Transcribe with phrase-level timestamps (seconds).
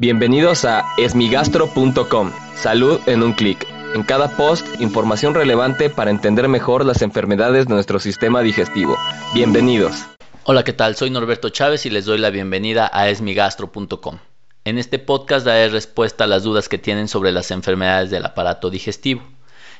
[0.00, 2.32] Bienvenidos a esmigastro.com.
[2.54, 3.66] Salud en un clic.
[3.94, 8.96] En cada post, información relevante para entender mejor las enfermedades de nuestro sistema digestivo.
[9.34, 10.06] Bienvenidos.
[10.44, 10.96] Hola, ¿qué tal?
[10.96, 14.20] Soy Norberto Chávez y les doy la bienvenida a esmigastro.com.
[14.64, 18.70] En este podcast daré respuesta a las dudas que tienen sobre las enfermedades del aparato
[18.70, 19.22] digestivo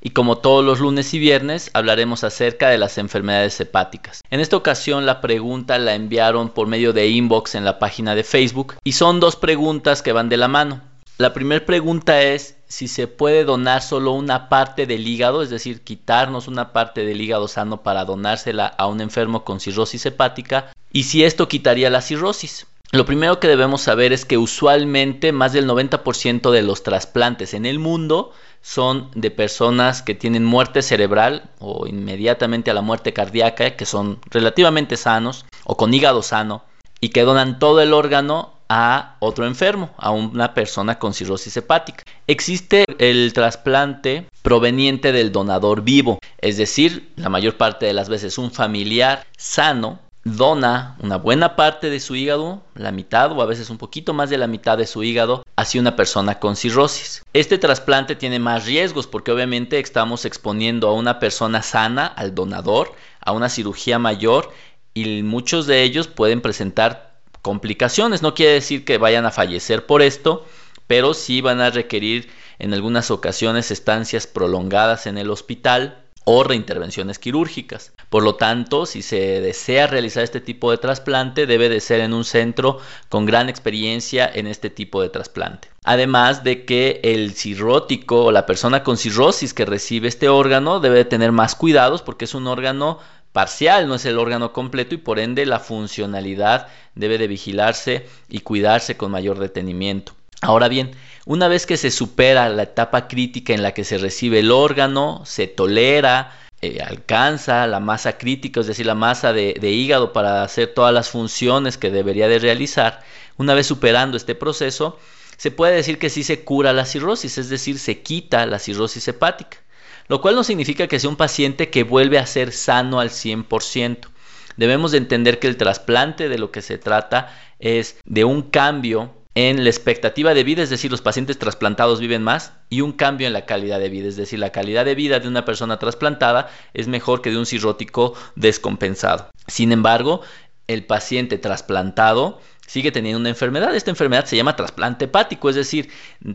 [0.00, 4.22] y como todos los lunes y viernes hablaremos acerca de las enfermedades hepáticas.
[4.30, 8.24] En esta ocasión la pregunta la enviaron por medio de inbox en la página de
[8.24, 10.80] Facebook y son dos preguntas que van de la mano.
[11.18, 15.82] La primera pregunta es si se puede donar solo una parte del hígado, es decir,
[15.82, 21.04] quitarnos una parte del hígado sano para donársela a un enfermo con cirrosis hepática y
[21.04, 22.66] si esto quitaría la cirrosis.
[22.96, 27.66] Lo primero que debemos saber es que usualmente más del 90% de los trasplantes en
[27.66, 28.32] el mundo
[28.62, 34.18] son de personas que tienen muerte cerebral o inmediatamente a la muerte cardíaca, que son
[34.30, 36.64] relativamente sanos o con hígado sano
[36.98, 42.02] y que donan todo el órgano a otro enfermo, a una persona con cirrosis hepática.
[42.26, 48.38] Existe el trasplante proveniente del donador vivo, es decir, la mayor parte de las veces
[48.38, 53.70] un familiar sano dona una buena parte de su hígado, la mitad o a veces
[53.70, 57.22] un poquito más de la mitad de su hígado, hacia una persona con cirrosis.
[57.32, 62.92] Este trasplante tiene más riesgos porque obviamente estamos exponiendo a una persona sana, al donador,
[63.20, 64.52] a una cirugía mayor
[64.94, 68.20] y muchos de ellos pueden presentar complicaciones.
[68.20, 70.44] No quiere decir que vayan a fallecer por esto,
[70.88, 77.20] pero sí van a requerir en algunas ocasiones estancias prolongadas en el hospital o reintervenciones
[77.20, 77.92] quirúrgicas.
[78.10, 82.12] Por lo tanto, si se desea realizar este tipo de trasplante, debe de ser en
[82.12, 85.68] un centro con gran experiencia en este tipo de trasplante.
[85.84, 90.96] Además de que el cirrótico o la persona con cirrosis que recibe este órgano debe
[90.96, 92.98] de tener más cuidados porque es un órgano
[93.32, 98.40] parcial, no es el órgano completo y por ende la funcionalidad debe de vigilarse y
[98.40, 100.12] cuidarse con mayor detenimiento.
[100.42, 100.90] Ahora bien,
[101.26, 105.22] una vez que se supera la etapa crítica en la que se recibe el órgano,
[105.26, 110.72] se tolera, eh, alcanza la masa crítica, es decir, la masa de, hígado para hacer
[110.72, 113.02] todas las funciones que debería de realizar,
[113.36, 115.00] una vez superando este proceso,
[115.36, 119.08] se puede decir que sí se cura la cirrosis, es decir, se quita la cirrosis
[119.08, 119.58] hepática,
[120.06, 124.08] lo cual no significa que sea un paciente que vuelve a ser sano al 100%.
[124.56, 129.12] Debemos de entender que el trasplante de lo que se trata es de un cambio
[129.36, 133.26] en la expectativa de vida, es decir, los pacientes trasplantados viven más, y un cambio
[133.26, 136.48] en la calidad de vida, es decir, la calidad de vida de una persona trasplantada
[136.72, 139.28] es mejor que de un cirrótico descompensado.
[139.46, 140.22] Sin embargo,
[140.68, 143.76] el paciente trasplantado sigue teniendo una enfermedad.
[143.76, 145.90] Esta enfermedad se llama trasplante hepático, es decir,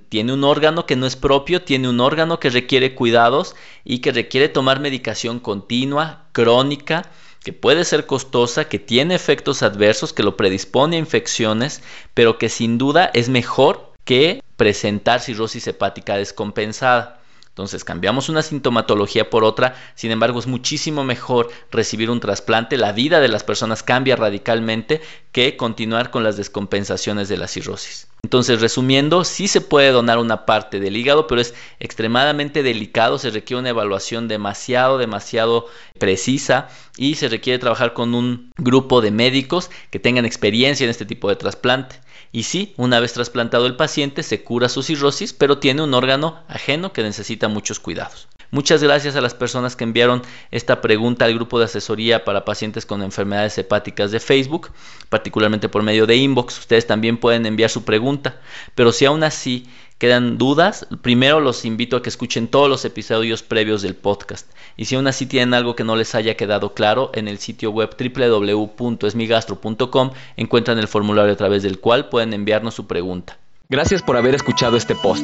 [0.09, 4.11] tiene un órgano que no es propio, tiene un órgano que requiere cuidados y que
[4.11, 7.09] requiere tomar medicación continua, crónica,
[7.43, 11.81] que puede ser costosa, que tiene efectos adversos, que lo predispone a infecciones,
[12.13, 17.21] pero que sin duda es mejor que presentar cirrosis hepática descompensada.
[17.49, 22.93] Entonces cambiamos una sintomatología por otra, sin embargo es muchísimo mejor recibir un trasplante, la
[22.93, 25.01] vida de las personas cambia radicalmente
[25.33, 28.07] que continuar con las descompensaciones de la cirrosis.
[28.31, 33.29] Entonces, resumiendo, sí se puede donar una parte del hígado, pero es extremadamente delicado, se
[33.29, 35.67] requiere una evaluación demasiado, demasiado
[35.99, 41.05] precisa y se requiere trabajar con un grupo de médicos que tengan experiencia en este
[41.05, 41.99] tipo de trasplante.
[42.31, 46.41] Y sí, una vez trasplantado el paciente se cura su cirrosis, pero tiene un órgano
[46.47, 48.29] ajeno que necesita muchos cuidados.
[48.51, 52.85] Muchas gracias a las personas que enviaron esta pregunta al grupo de asesoría para pacientes
[52.85, 54.71] con enfermedades hepáticas de Facebook,
[55.07, 56.59] particularmente por medio de inbox.
[56.59, 58.41] Ustedes también pueden enviar su pregunta,
[58.75, 59.67] pero si aún así
[59.99, 64.51] quedan dudas, primero los invito a que escuchen todos los episodios previos del podcast.
[64.75, 67.71] Y si aún así tienen algo que no les haya quedado claro, en el sitio
[67.71, 73.37] web www.esmigastro.com encuentran el formulario a través del cual pueden enviarnos su pregunta.
[73.69, 75.23] Gracias por haber escuchado este post.